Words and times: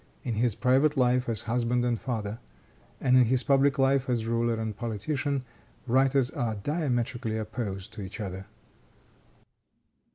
In 0.23 0.33
his 0.33 0.55
private 0.55 0.97
life 0.97 1.29
as 1.29 1.43
husband 1.43 1.85
and 1.85 1.99
father, 2.01 2.39
and 2.99 3.15
in 3.15 3.25
his 3.25 3.43
public 3.43 3.77
life 3.77 4.09
as 4.09 4.25
ruler 4.25 4.55
and 4.55 4.75
politician, 4.75 5.45
writers 5.85 6.31
are 6.31 6.55
diametrically 6.55 7.37
opposed 7.37 7.93
to 7.93 8.01
each 8.01 8.19
other. 8.19 8.47